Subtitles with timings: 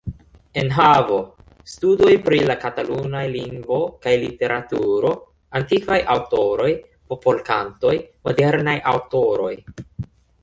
[0.59, 1.17] Enhavo:
[1.71, 5.11] Studoj pri la katalunaj lingvo kaj literaturo;
[5.61, 6.69] Antikvaj aŭtoroj;
[7.13, 7.93] Popolkantoj;
[8.29, 9.53] Modernaj aŭtoroj.